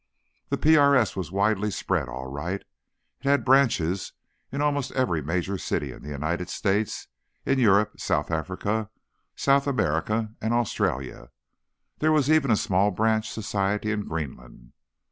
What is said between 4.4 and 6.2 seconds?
in almost every major city in the